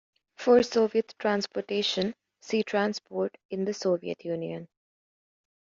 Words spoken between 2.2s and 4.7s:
see Transport in the Soviet Union.